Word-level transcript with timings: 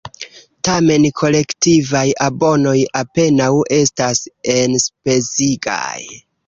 Tamen, 0.67 1.05
kolektivaj 1.19 2.03
abonoj 2.29 2.75
apenaŭ 3.05 3.53
estas 3.81 4.27
enspezigaj. 4.59 5.99